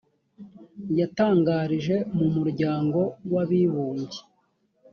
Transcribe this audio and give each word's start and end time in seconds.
yatangarije 0.99 1.95
mumuryango 2.17 2.99
w 3.31 3.33
abibumbye 3.43 4.19